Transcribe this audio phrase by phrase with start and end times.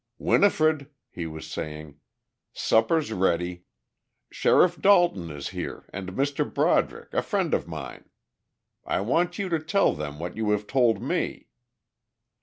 [0.17, 1.99] "Winifred," he was saying,
[2.53, 3.65] "supper's ready.
[4.31, 6.51] Sheriff Dalton is here, and Mr.
[6.51, 8.09] Broderick, a friend of mine.
[8.83, 11.49] I want you to tell them what you have told me."